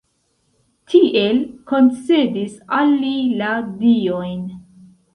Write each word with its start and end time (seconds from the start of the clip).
Tiel 0.93 1.43
koncedis 1.73 2.59
al 2.81 2.99
li 3.05 3.15
la 3.45 3.55
diojn. 3.87 4.47